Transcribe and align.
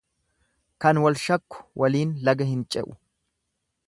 Kan 0.85 1.01
walshakku 1.03 1.59
waliin 1.83 2.15
laga 2.29 2.49
hin 2.53 2.65
ce'u. 2.77 2.99